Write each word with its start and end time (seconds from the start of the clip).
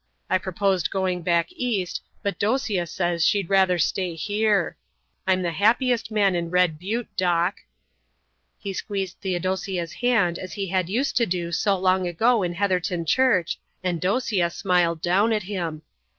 I 0.31 0.39
proposed 0.39 0.89
going 0.89 1.21
back 1.21 1.49
east, 1.51 2.01
but 2.23 2.39
Dosia 2.39 2.87
says 2.87 3.23
she'd 3.23 3.51
rather 3.51 3.77
stay 3.77 4.15
here. 4.15 4.75
I'm 5.27 5.43
the 5.43 5.51
happiest 5.51 6.09
man 6.09 6.33
in 6.33 6.49
Red 6.49 6.79
Butte, 6.79 7.15
Doc." 7.15 7.59
He 8.57 8.73
squeezed 8.73 9.17
Theodosia's 9.21 9.93
hand 9.93 10.39
as 10.39 10.53
he 10.53 10.69
had 10.69 10.89
used 10.89 11.17
to 11.17 11.27
do 11.27 11.51
long 11.67 12.07
ago 12.07 12.41
in 12.41 12.55
Heatherton 12.55 13.05
church, 13.05 13.59
and 13.83 14.01
Dosia 14.01 14.49
smiled 14.49 15.03
down 15.03 15.33
at 15.33 15.43
him. 15.43 15.83